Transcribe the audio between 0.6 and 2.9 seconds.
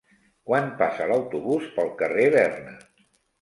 passa l'autobús pel carrer Berna?